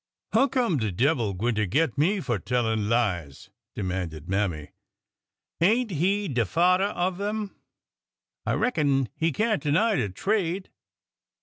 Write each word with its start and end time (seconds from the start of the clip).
"Huccome 0.33 0.79
de 0.79 0.91
devil 0.91 1.35
gwineter 1.35 1.67
git 1.69 1.95
me 1.95 2.19
fur 2.21 2.39
tellin' 2.39 2.89
lies?" 2.89 3.51
demanded 3.75 4.27
Mammy. 4.27 4.71
Ain't 5.61 5.91
he 5.91 6.27
de 6.27 6.43
father 6.43 6.85
of 6.85 7.21
'em? 7.21 7.55
I 8.43 8.53
reckon 8.53 9.09
he 9.15 9.31
can't 9.31 9.61
deny 9.61 9.97
de 9.97 10.09
trade 10.09 10.71